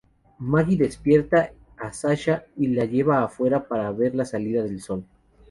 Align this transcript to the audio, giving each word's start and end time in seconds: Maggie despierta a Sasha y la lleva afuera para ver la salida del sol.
Maggie 0.39 0.77
despierta 0.77 1.51
a 1.77 1.93
Sasha 1.93 2.45
y 2.57 2.69
la 2.69 2.85
lleva 2.85 3.21
afuera 3.21 3.67
para 3.67 3.91
ver 3.91 4.15
la 4.15 4.25
salida 4.25 4.63
del 4.63 4.81
sol. 4.81 5.05